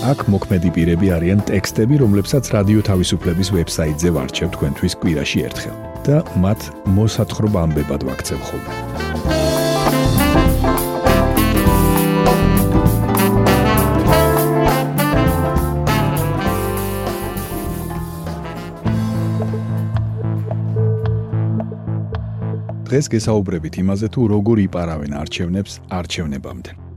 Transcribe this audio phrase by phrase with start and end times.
[0.00, 5.76] აქ მოქმედი პირები არიან ტექსტები, რომლებსაც რადიო თავისუფლების ვებსაიტზე ვარჩევ თქვენთვის კვირაში ერთხელ
[6.08, 6.60] და მათ
[6.96, 8.72] მოსათხრობ ამბებად ვაქცევ ხოლმე.
[22.88, 26.89] დღეს გესაუბრებით იმაზე თუ როგორ იპარავენ არჩევნებს არჩევნებამდე.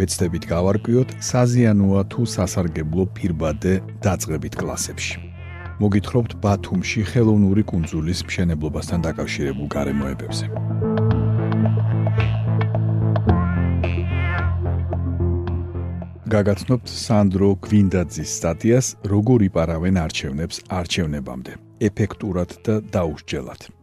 [0.00, 5.16] ვეცდებით გავარკვიოთ საზიანოა თუ სასარგებლო პირბადე დაწყებით კლასებში.
[5.80, 10.44] მოგითხრობთ ბათუმში ხელოვნური კუნძულის მშენებლობასთან დაკავშირებულ გარემოებებზე.
[16.30, 21.52] გაგაცნობთ სანდრო გვინდაძის სტატიას როგორ იპარავენ არჩევნებს არჩევნებამდე
[21.90, 23.79] ეფექტურად და დაუსჯელად.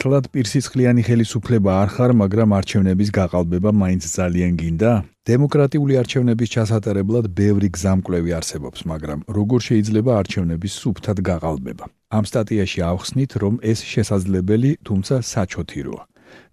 [0.00, 4.92] თლად პირსიცხრიანი ხელისუფლება არ ხარ, მაგრამ არჩევნების გაყალბება მაინც ძალიან გინდა?
[5.28, 11.84] დემოკრატიული არჩევნების ჩასატარებლად ბევრი გზამკვლევი არსებობს, მაგრამ როგორ შეიძლება არჩევნების სუფთად გაყალბება?
[12.16, 16.02] ამ სტატიაში ავხსნით, რომ ეს შესაძლებელი, თუმცა საჩოთიროა.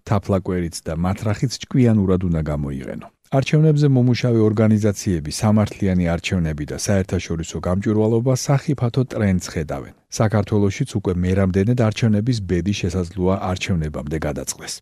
[0.08, 3.06] თაფლაკვერიც და მათრახიც ჭკვიანურად უნდა გამოიყენო.
[3.30, 9.94] არჩევნებზე მომუშავე ორგანიზაციები, სამართლიანი არჩევნები და საერთაშორისო გამჭვირვალობა სახიფათო ტრენდს ხედავენ.
[10.18, 14.72] საქართველოსიც უკვე მერამდენედ არჩევნების ბედი შესაძლოა არჩევნებამდე გადაწყდეს.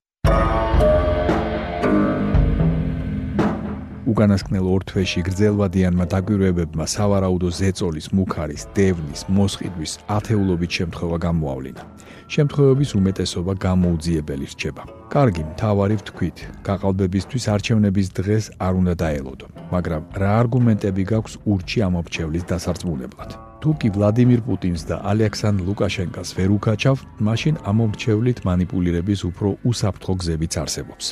[4.08, 11.82] უკანასკნელ ორ თვეში გრძელვადიანმა დაგვირვებებმა სავარაუდო ზეწოლის, მუქარის, დევნის, მოსყიდვის ათეულობით შემთხვევა გამოავლინა.
[12.28, 14.82] შემთხვევების უმეტესობა გამოუძიებელი რჩება.
[15.12, 16.38] კარგი, მთავარი ვთქვით,
[16.68, 23.30] გაყალბებისთვის არჩევნების დღეს არ უნდა დაელოდო, მაგრამ რა არგუმენტები გაქვს ურჩი ამობჩევლის დასარწმუნებლად?
[23.60, 26.96] თუ კი ვლადიმირ პუტინს და ალექსანდრ ლუკაშენკას ვერ უკაჩავ,
[27.26, 31.06] მაშინ ამომრჩევლით манипуლირების უფრო უსაფრთხო გზებიც არსებობს.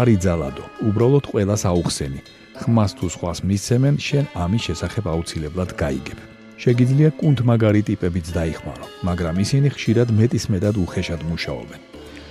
[0.00, 2.20] არ იძალადო, უბრალოდ ყველას აუხსენი,
[2.60, 6.18] ხმას თუ სხვას მისცემენ, შენ ამის შესახებ აუცილებლად გაიგებ.
[6.56, 11.80] შეგიძლია კუნთმაგარი ტიპებიც დაიხმარო, მაგრამ ისინი ხშირად მეტისმეტად უხეშად მუშაობენ.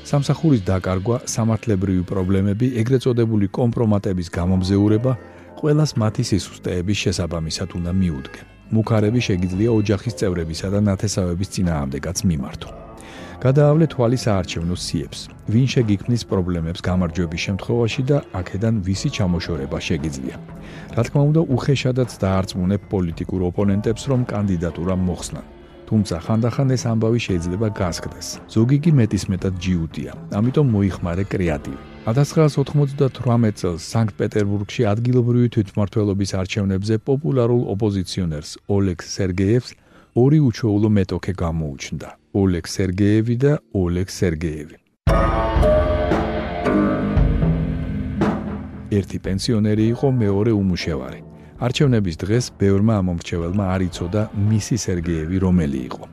[0.10, 5.12] სამსახურის დაკარგვა, სამართლებრივი პრობლემები, ეგრეთ წოდებული კომპრომატების გამომზეურება
[5.62, 8.46] ყველას მათი სისუსტეების შესაბამისად უნდა მიუდგენ.
[8.76, 12.70] მუქარები შეგიძლია ოჯახის წევრებისა და ნათესავების წინააღმდეგაც მიმართო.
[13.44, 15.20] გადაავლე თვალი საარჩევნო სიებს.
[15.52, 20.36] ვინ შეგიქმნის პრობლემებს გამარჯვების შემთხვევაში და აქედან ვისი ჩამოშორება შეგიძლია.
[20.96, 25.46] რა თქმა უნდა, უხეშადაც დაარწმუნებ პოლიტიკურ ოპონენტებს, რომ კანდიდატურა მოხსნან.
[25.86, 28.28] თუმცა ხანდახან ეს ამბავი შეიძლება გასკდეს.
[28.54, 31.80] ზოგი კი მეტისმეტად ჯიუტია, ამიტომ მოიხმარე კრეატივი.
[32.10, 39.70] 1998 წელს სანქტ-პეტერბურგში ადგილობრივი თვითმმართველობის არჩევნებზე პოპულარულ ოპოზიციონერს ოლეგ სერგეევს
[40.16, 42.10] ორი უჩვეულო მეტოქე გამოუჩნდა.
[42.36, 44.76] ოლეგ სერგეევი და ოლეგ სერგეევი.
[48.92, 51.22] ერთი პენსიონერი იყო, მეორე უმუშევარი.
[51.66, 56.04] არჩევნების დღეს ბევრმა ამომრჩეველმა არ იცოდა მისი სერგეევი რომელი იყო.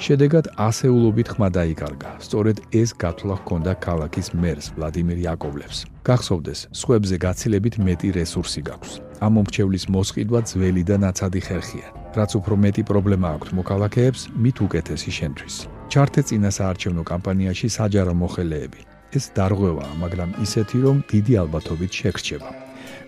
[0.00, 2.10] შედეგად ასეულობით ხმა დაიკარგა.
[2.24, 5.78] სწორედ ეს გათვლა ჰქონდა ქალაქის მერს ვლადიმერ იაკოვლევს.
[6.08, 9.05] გახსოვდეს, სხვებზე გაცილებით მეტი რესურსი გაქვს.
[9.20, 11.86] ამომრჩევლის მოსყიდვა ძველი და ნაცადი ხერხია.
[12.16, 15.54] რაც უფრო მეტი პრობლემა აქვს მოქალაქეებს, მით უკეთესი შენთვის.
[15.92, 18.80] ჩართე წინა საარჩევნო კამპანიაში საჯარო მოხელეები.
[19.16, 22.50] ეს დარღვევაა, მაგრამ ისეთი, რომ დიდი ალბათობით შეგრჩება.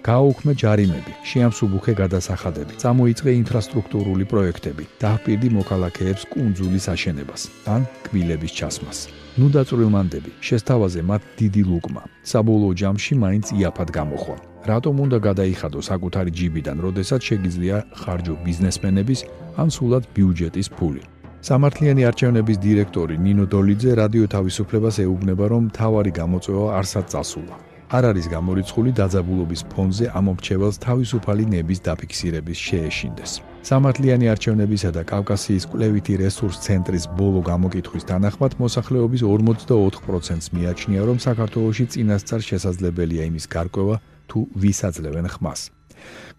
[0.07, 7.43] გააუქმე ჯარიმები, შეამსუბუქე გადასახადები, წამოიწყე ინფრასტრუქტურული პროექტები, დააპირდი მოქალაქეებს კუნძულის აშენებას
[7.75, 8.99] ან კბილების ჩასმას.
[9.39, 12.03] ნუ დაწვრილმანდები, შესთავაზე მათ დიდი ლუკმა.
[12.31, 14.47] საბოლოო ჯამში მაინც იაფად გამოხვალ.
[14.66, 19.21] რატომ უნდა გადაიხადო საკუთარი ჯიბიდან, როდესაც შეგიძლია ხარჯო ბიზნესმენების
[19.60, 21.03] ან სულად ბიუჯეტის ფული?
[21.39, 27.57] სამართლიანი არჩევნების დირექტორი ნინო დოლიძე რადიო თავისუფლებას ეუბნება, რომ თავარი გამოწვევა არსად წასულა.
[27.89, 33.33] არ არის გამორიცხული დაძაბულობის ფონზე ამომრჩეველს თავისუფალი ნების დაფიქსირების შეეშინდეს.
[33.69, 41.84] სამართლიანი არჩევნებისა და კავკასიის კვლევითი რესურს ცენტრის ბოლო გამოკითხვის თანახმად მოსახლეობის 44%-ს მიაჩნია, რომ საქართველოში
[41.93, 43.97] წინასწარ შესაძლებელია იმის გარკვევა,
[44.30, 45.60] თუ ვისაძლევენ ხმას.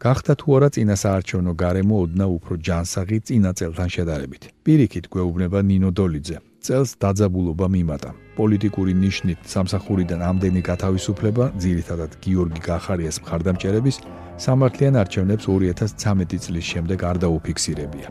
[0.04, 4.44] გახდა თუ არა წინასაარჩევნო გარემო ოდნა უფრო ჯანსაღი წინა წელთან შედარებით.
[4.66, 6.38] პირიქით გვეუბნება ნინო დოლიძე.
[6.66, 8.10] წელს დაძაბულობა მიმატა.
[8.40, 13.98] პოლიტიკური ნიშნით სამსახურიდან ამდენი გათავისუფლება, ძირითადად გიორგი გახარიას მხარდამჭერების
[14.46, 18.08] სამართლიან არჩევნებს 2013 წლის შემდეგ არ დაუფიქსირებია.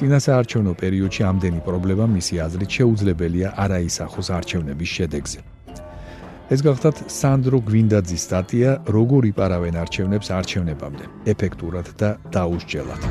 [0.00, 5.38] წინასაარჩევნო პერიოდში ამდენი პრობლემა მისი აზრით შეუძლებელია არაისახოს არჩევნების შედეგზე.
[6.50, 13.02] ეს გახლავთ სანდრო გვინდაძის სტატია როგორ იპარავენ არჩევნებს არჩევნებამდე ეფექტურად და დაუსჯელად.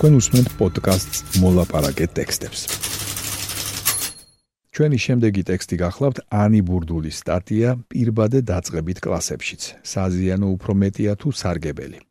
[0.00, 2.60] თქვენ უსმენთ პოდკასტს მოლაპარაკე ტექსტებს.
[4.72, 9.62] ჩვენი შემდეგი ტექსტი გახლავთ ანი ბურდულის სტატია პირბადე დაწყებით კლასებშიც.
[9.84, 12.09] საზიანო უფრო მეტია თუ სარგებელი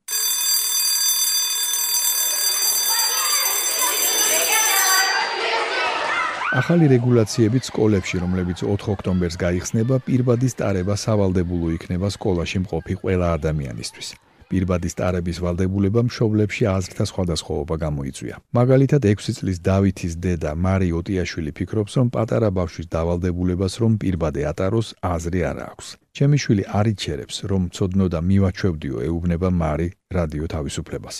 [6.49, 14.09] ახალი რეგულაციებით სკოლებში, რომლებიც 4 ოქტომბერს გაიხსნება, პირბადის ტარება სავალდებულო იქნება სკოლაში მყოფი ყველა ადამიანისთვის.
[14.49, 18.35] პირბადის ტარების ვალდებულება მშობლებში აზრთა სხვადასხვაობა გამოიწვია.
[18.57, 24.87] მაგალითად, 6 წლის დავითის დედა მარი ოტიაშვილი ფიქრობს, რომ პატარა ბავშვის დავალდებულებას რომ პირბადე ატაროს,
[25.05, 25.87] აზრი არ აქვს.
[26.17, 29.87] ჩემი შვილი არ იჩერებს, რომ ცოდნო და მივაჩვევდიო, ეუბნება მარი
[30.17, 31.15] რადიო თავისუფლებას.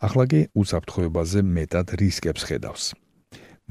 [0.00, 3.03] ახლა კი უსაფრთხოებაზე მეტად რისკებს ხედავს.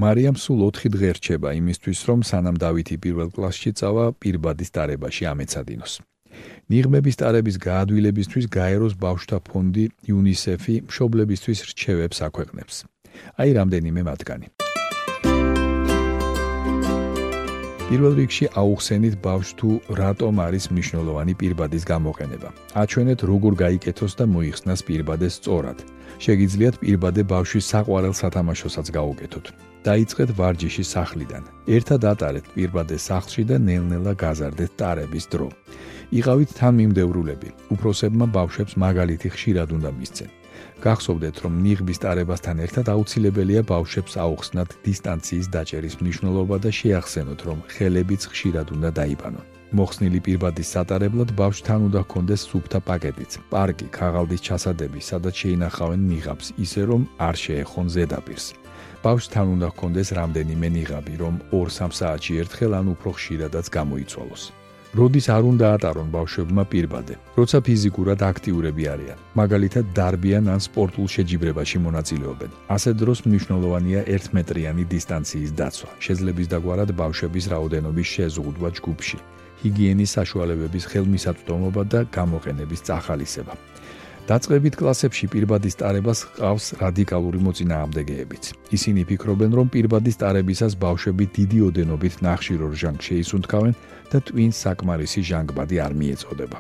[0.01, 5.93] მარიამ სულ 4 დღე რჩება იმისთვის, რომ სანამ დავითი პირველ კლასში წავა, პირბადის დარებაში ამეცადინოს.
[6.73, 12.75] ნიღმების დარების გაადვილებისთვის გაეროს ბავშვთა ფონდი UNICEF-ი მშობლებისთვის რჩევებს აქვეყნებს.
[13.37, 14.62] აი რამდენიმე მათგანი.
[17.89, 19.69] პირველ რიგში აუხსენით ბავშვ თუ
[19.99, 22.49] რატომ არის მნიშვნელოვანი პირბადის გამოყენება.
[22.81, 25.79] აჩვენეთ როგორ გაიკეთოს და მოიხსნას პირბადეს სწორად.
[26.25, 29.45] შეგიძლიათ პირბადე ბავშვის საყვარელ სათამაშოსაც გაუკეთოთ.
[29.87, 31.43] დაიწყეთ ვარჯიში სახლიდან.
[31.75, 35.47] ერთად ატარეთ პირბადე სახლში და ნელ-ნელა გაზარდეთ ტარების დრო.
[36.19, 37.49] იყავით თან მიმდევრულები.
[37.73, 40.42] უფროსებმა ბავშვებს მაგალითი ხშირად უნდა მისცენ.
[40.83, 48.21] გახსოვდეთ, რომ ნიღბის ტარებასთან ერთად აუცილებელია ბავშვებს აუხსნათ დისტანციის დაჭერის მნიშვნელობა და შეახსენოთ, რომ ხელებიც
[48.31, 49.45] ხშირად უნდა დაიბანონ.
[49.73, 56.81] მოხსნილი პირბადის სატარებლად ბავშვთან უნდა ჰქონდეს სუფთა პაკეტიც, პარკი, ქაღალდის ჩასადები, სადაც შეინახავენ ნიღაბს, ისე
[56.89, 58.45] რომ არ შეეხონ ზედაპირს.
[59.03, 64.62] ბავშვთან უნდა ჰქონდეს რამდენიმე ნიღაბი, რომ 2-3 საათში ერთხელ ან უფრო ხშირადაც გამოიცვალოს.
[64.93, 71.77] როდის არ უნდა ატარონ ბავშვებმა პირბადე, როცა ფიზიკურად აქტიურები არიან, მაგალითად დარბიან ან სპორტულ შეჯიბრებაში
[71.85, 72.51] მონაწილეობენ.
[72.75, 79.17] ასე დროს მნიშვნელოვანია 1 მეტრიანი დისტანციის დაცვა, შეძლების დაგვარად ბავშვების რაოდენობის შეზღუდვა ჯგუფში,
[79.63, 83.53] ჰიგიენის საშუალებების ხელმისაწვდომობა და გამოყენების წახალისება.
[84.23, 88.43] დაწყებით კლასებში პირბადის ტარებას ყავს რადიკალური მოწინააღმდეგეებიც.
[88.71, 93.73] ისინი ფიქრობენ, რომ პირბადის ტარებისას ბავშვები დიდი ოდენობით ნახშირორ ჟანგ შეისუნთქავენ
[94.11, 96.57] და ტვინს საკმარისი ჟანგბადი არ მიეწოდება.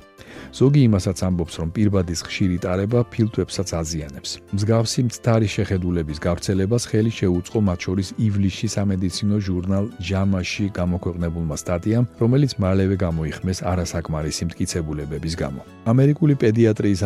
[0.53, 4.31] ზოგი იმასაც ამბობს, რომ პირბადის ხშირი ტარება ფილტვებსაც აზიანებს.
[4.57, 12.51] მსგავსი მცდარი შეხედულების გავრცელებას ხელი შეუწყო მათ შორის ივლისში სამედიცინო ჟურნალ ჯამაში გამოქვეყნებულმა სტატიამ, რომელიც
[12.63, 15.61] მალევე გამოიხმეს არასაკმარისი მტკიცებულებების გამო.
[15.93, 16.99] ამერიკული პედიატრიის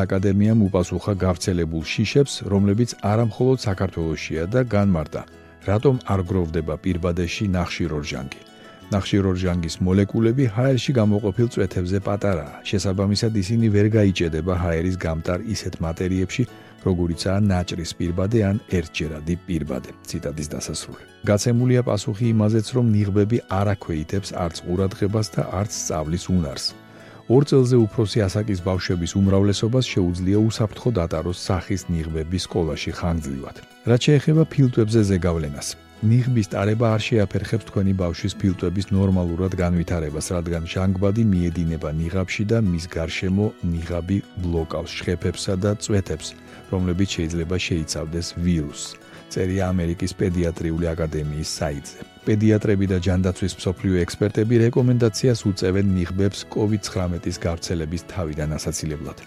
[0.48, 5.22] აკადემიამ უპასუხა გავრცელებულ შიშებს, რომლებიც არამხოლოდ საქართველოსია და განმარტა,
[5.68, 8.40] რატომ არ გროვდება პირბადეში ნახშირორჟანგი.
[8.88, 12.64] ნახშირორჟანგის მოლეკულები ჰაერში გამოყოფილ წვეთებზე პატარაა.
[12.64, 16.44] შესაბამისად, ისინი ვერ გაიჭედება ჰაერის გამტარ ისეთ მატერიებში,
[16.88, 19.92] როგორიცაა ნაჭრის პირბადე ან ერთჯერადი პირბადე.
[20.08, 21.04] ციტატის დასასრული.
[21.28, 26.87] გაცემულია პასუხი იმაზეც, რომ ნიღბები არ აქვეითებს არც ყურადღებას და არც სწავლის უნარს.
[27.28, 33.56] ორ წელზე უფროსი ასაკის ბავშვების უმრავლესობას შეუძლია უსაფრთხო დატაროს სახის ნიღბების სკოლაში ხანგრძლივად.
[33.92, 35.68] რაც შეეხება ფილტვებზე ზეგავლენას,
[36.08, 42.86] ნიღბის ტარება არ შეაფერხებს თქვენი ბავშვის ფილტვების ნორმალურად განვითარებას, რადგან ჟანგბადი მიედინება ნიღაბში და მის
[42.96, 46.28] გარშემო ნიღაბი ბლოკავს შხეფებსა და წვეთებს,
[46.72, 48.96] რომლებიც შეიძლება შეიცავდეს ვირუსს.
[49.28, 52.17] წერია ამერიკის პედიატრიული აკადემიის საიტზე.
[52.28, 59.18] პედიატრები და ჯანდაცვის მსოფლიო ექსპერტები რეკომენდაციას უწევენ ნიღბებს COVID-19-ის გავრცელების თავიდან ასაცილებლად.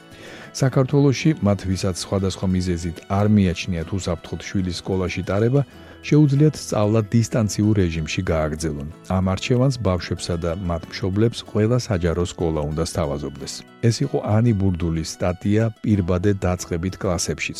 [0.60, 5.62] საქართველოში მათ ვისაც სხვადასხვა მიზეზით არ მიაჩნიათ უსაფრთხოდ შვილის სკოლაში ტარება,
[6.08, 8.88] შეუძლიათ სწავლა დისტანციურ რეჟიმში გააგრძელონ.
[9.16, 13.52] ამ არჩევანს ბავშვებსა და მათ მშობლებს ყველა საჯარო სკოლა უნდა სთავაზობდეს.
[13.88, 17.58] ეს იყო ანი ბურდულის სტატია პირბადე დაწყებით კლასებშიც.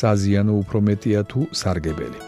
[0.00, 2.18] საზიანო უფრო მეტია თუ სარგებელი.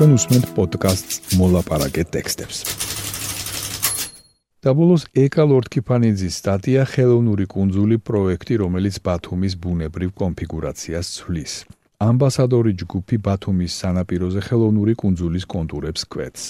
[0.00, 2.58] თქვენ უსმენთ პოდკასტს მოლაპარაკე ტექსტებს.
[4.64, 11.52] დაბოლოს ეკა ლორდკიფანიძის სტატია ხელოვნური კუნძული პროექტი, რომელიც ბათუმის ბუნებრივ კონფიგურაციას ცვლის.
[12.00, 16.42] ამბასადორი ჯგუფი ბათუმის სანაპიროზე ხელოვნური კუნძულის კონტურებს კვეთს.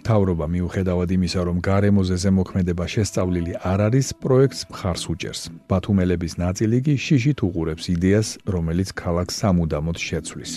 [0.00, 5.42] თავრობა მიუხედავად იმისა, რომ გარემოზე ზემოქმედება შესწავლილი არ არის, პროექტს მხარს უჭერს.
[5.68, 10.52] ბათუმელების ნაწილი კი შიშით უყურებს იდეას, რომელიც ქალაქს სამუდამოდ შეცვლის.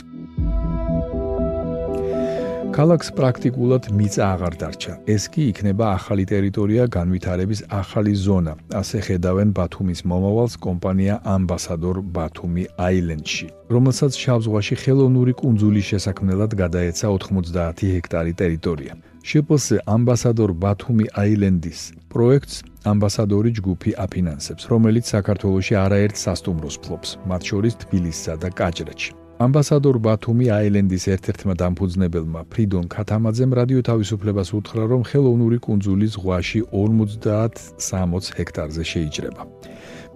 [2.74, 4.94] ქალაქს პრაქტიკულად მიწა აღარ დარჩა.
[5.15, 8.53] ეს კი იქნება ახალი ტერიტორია განვითარების ახალი ზონა.
[8.82, 17.86] ასე ხედავენ ბათუმის მომავალს კომპანია ამბასადორ ბათუმი აილენდში, რომელსაც შავზღვაში ხელოვნური კუნძულის შესაქმნელად გადაეცა 90
[17.94, 18.94] ჰექტარი ტერიტორია.
[19.30, 19.65] შპს
[19.96, 22.56] ამბასადორ ბათუმი აილენდის პროექტს
[22.92, 29.23] ამბასადორი ჯგუფი აფინანსებს, რომელიც საქართველოსში არაერთ სასტუმროს ფლობს, მათ შორის თბილისსა და კაჭრეთში.
[29.43, 38.29] ამბასადორ ბათუმი აილენდის ერთ-ერთმა დამფუძნებელმა ფრიდონ ქათამაძემ რადიო თავისუფლებას უთხრა, რომ ხელოვნური კუნძული ზღვაში 50-60
[38.38, 39.41] ჰექტარზე შეიჭრება.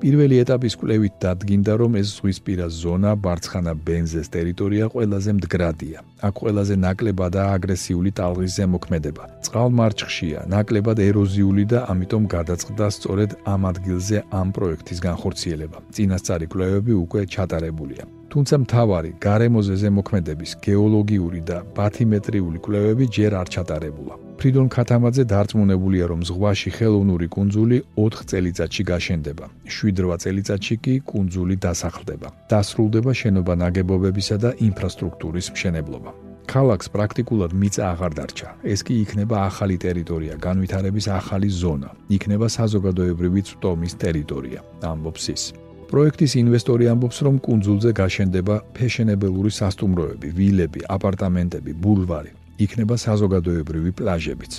[0.01, 5.99] პირველი ეტაპის კვლევით დადგინდა, რომ ეს ზღვისპირა ზონა ბარცხანა ბენზეს ტერიტორია ყველაზე მდგრადია.
[6.27, 9.23] აქ ყველაზე ნაკლებად და აგრესიული ტალღის ზემოქმედება.
[9.45, 15.77] წყალმარჩხშია, ნაკლებად ეროზიული და ამიტომ გადაწყდა სწორედ ამ ადგილზე ამ პროექტის განხორციელება.
[15.95, 18.16] წინასწარი კვლევები უკვე ჩატარებულია.
[18.31, 24.15] თუმცა მთავარი გარემოზე ზემოქმედების გეოლოგიური და ბათიმეტრიული კვლევები ჯერ არ ჩატარებულა.
[24.37, 29.45] ფრიდონ ქათამაძე დარწმუნებულია, რომ ზღვაში ხელოვნური კუნძული 4 წელიწადში გაშენდება.
[29.65, 32.27] 7-8 წელიწადში კი კუნძული დასახლდება.
[32.51, 36.11] დასრულდება შენობა ნაგებობებისა და ინფრასტრუქტურის მშენებლობა.
[36.47, 38.49] ქალაქს პრაქტიკულად მიწა აღარ დარჩა.
[38.73, 41.89] ეს კი იქნება ახალი ტერიტორია, განვითარების ახალი ზონა.
[42.17, 44.59] იქნება საზოგადოებრივი წვდომის ტერიტორია,
[44.91, 45.43] ამბობს ის.
[45.91, 52.31] პროექტის ინვესტორი ამბობს, რომ კუნძულზე გაშენდება ფეშენებელური სასტუმროები, ვილები, აპარტამენტები, ბულვარი.
[52.65, 54.53] იქნება საზოგადოებრივი პლაჟებიც.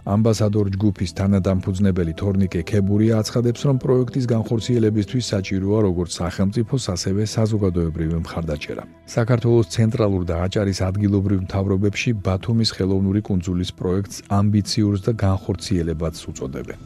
[0.00, 8.84] ამბასადორ ჯგუფის თანადამფუძნებელი თორნიკე ქებურია აცხადებს, რომ პროექტის განხორციელებისთვის საჭიროა როგორც სახელმწიფოს, ასევე საზოგადოებრივი მხარდაჭერა.
[9.16, 16.78] საქართველოს ცენტრალურ და აჭარის ადგილობრივ მთავრობებში ბათუმის ხელოვნური კუნძულის პროექტს ამბიციურს და განხორციელებაც უწოდებენ.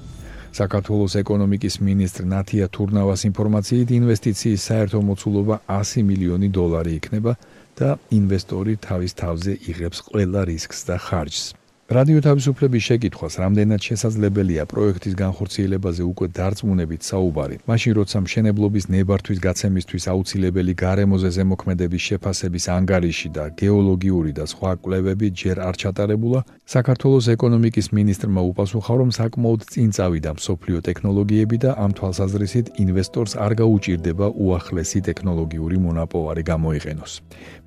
[0.54, 7.34] საქართველოს ეკონომიკის მინისტრ ნათია თურნავას ინფორმაციით ინვესტიციის საერთო მოცულობა 100 მილიონი დოლარი იქნება
[7.80, 11.44] და ინვესტორი თავის თავზე იღებს ყველა რისკს და ხარჯს.
[11.84, 20.04] რადიო თავისუფლების შეკითხვას, რამდენად შესაძლებელია პროექტის განხორციელებაზე უკვე დარწმუნებით საუბარი, მაშინ როცა მშენებლობის ნებართვის გაცემისთვის
[20.08, 27.86] აუცილებელი გარემოზე ზემოქმედების შეფასების ანგარიში და გეოლოგიური და სხვა კვლევები ჯერ არ ჩატარებულა, საქართველოს ეკონომიკის
[27.92, 35.04] მინისტრმა უპასუხა, რომ საკმაოდ წინ წავიდა მსოფლიო ტექნოლოგიები და ამ თვალსაზრისით ინვესტორს არ გაუჭირდება უახლესი
[35.04, 37.12] ტექნოლოგიური მონაპოვარი გამოიყენოს.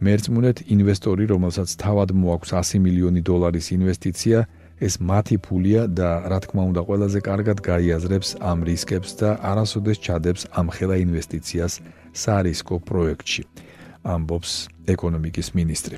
[0.02, 4.48] მერწმუნეთ ინვესტორი, რომელსაც თავად მოაქვს 100 მილიონი დოლარის ინვესტიცია ინვესტიცია
[4.78, 10.42] ეს მათი ფულია და რა თქმა უნდა ყველაზე კარგად გაიაზრებს ამ რისკებს და არასოდეს ჩადებს
[10.54, 11.74] ამ ხელა ინვესტიციას
[12.14, 13.44] სარისკო პროექტში
[14.06, 14.52] ამბობს
[14.94, 15.98] ეკონომიკის ministri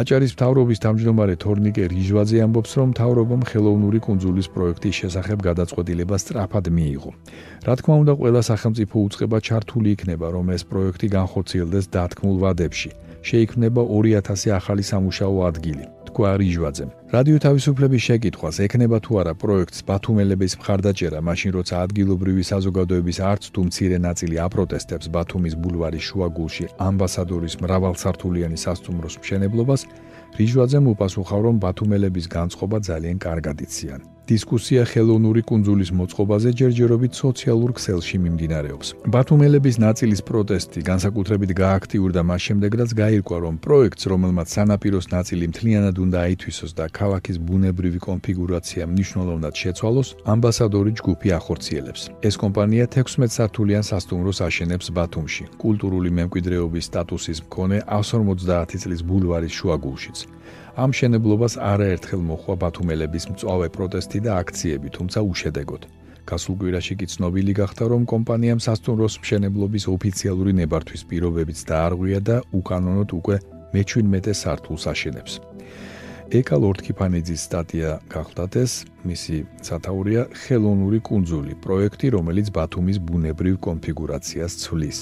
[0.00, 7.10] აჭარის მთავრობის თავმჯდომარე თორნიკე რიჟვაძე ამბობს, რომ მთავრობამ ხელოვნური კუნძულის პროექტის შესახებ გადაწყვეტილება სწრაფად მიიღო.
[7.66, 12.90] რა თქმა უნდა, ყველა სახელმწიფო უწყება ჩართული იქნება, რომ ეს პროექტი განხორციელდეს დათქმულ ვადებში.
[13.26, 15.99] შეიქმნება 2000 ახალი სამუშაო ადგილი.
[16.10, 16.90] თქვა რიჟვაძემ.
[17.14, 23.60] რადიო თავისუფლების შეკითხვას ეკნება თუ არა პროექტს ბათუმელების მხარდაჭერა, მაშინ როცა ადგილობრივი საზოგადოების არც თუ
[23.70, 29.80] მცირე ნაწილი აპროტესტებს ბათუმის ბულვარის შუაგულში ამბასადორის მრავალსართულიანი სასტუმროს მშენებლობას,
[30.38, 34.00] რიჟვაძემ უპასუხა, რომ ბათუმელების განწყობა ძალიან კარგად იციან.
[34.30, 38.88] დისკუსია ხელოვნური კუნძულის მოწყობაზე ჯერჯერობით სოციალურ ქსელში მიმდინარეობს.
[39.14, 45.96] ბათუმელების ნაწილის პროტესტი განსაკუთრებით გააქტიურდა მას შემდეგ, რაც გაირკვა, რომ პროექტს, რომელმაც სანაპიროს ნაწილი მთლიანად
[46.04, 52.00] უნდა აითვისოს და ქალაქის ბუნებრივი კონფიგურაცია მნიშვნელოვნად შეცვალოს, ამბასადორი ჯგუფი ახორციელებს.
[52.22, 60.18] ეს კომპანია 16 სართულიან სასტუმროს აშენებს ბათუმში, კულტურული მემკვიდრეობის სტატუსის მქონე 150 წლის ბულვარის შუაგულშიც.
[60.78, 65.82] ამ შენებლობას არაერთხელ მოხვა ბათუმელების მწვავე პროტესტი და აქციები, თუმცა უშედეგოდ.
[66.30, 73.10] გასულ კვირაში კი ცნობილი გახდა, რომ კომპანიამ სასტუმროს მშენებლობის ოფიციალური ნებართვის პირობებიც დაარღვია და უკანონოდ
[73.18, 73.36] უკვე
[73.74, 75.32] მე-17 სართულს აშენებს.
[76.30, 78.72] ეკა ლორდკიფანიძის სტატია გახლდათ ეს,
[79.02, 79.36] მისი
[79.66, 84.98] სათაურია ხელოვნური კუნძული, პროექტი, რომელიც ბათუმის ბუნებრივ კონფიგურაციას ცვლის.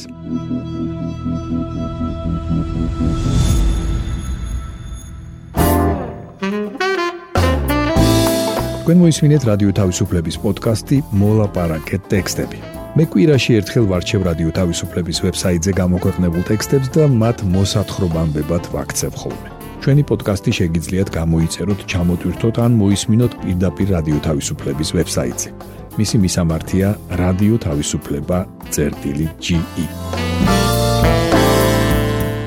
[8.89, 12.59] თქვენ მოისმინეთ რადიო თავისუფლების პოდკასტი მოლაპარაკე ტექსტები.
[12.97, 19.49] მე კვირაში ერთხელ ვარჩევ რადიო თავისუფლების ვებსაიტზე გამოქვეყნებულ ტექსტებს და მათ მოსათხრობამდე ვაქცევ ხოლმე.
[19.85, 25.49] ჩვენი პოდკასტი შეგიძლიათ გამოიწეროთ, ჩამოტვირთოთ ან მოისმინოთ პირდაპირ რადიო თავისუფლების ვებსაიტზე.
[26.01, 26.89] მისი მისამართია
[27.69, 29.29] თავისუფლება.ge.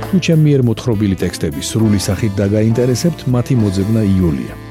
[0.10, 4.71] თუ ჩემი მიერ მოთხრობილი ტექსტები სრული სახით დაგაინტერესებთ, მათი მოძებნა იულია.